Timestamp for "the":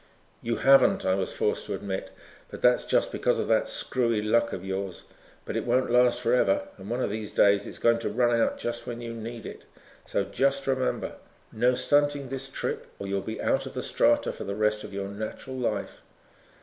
13.75-13.83, 14.43-14.55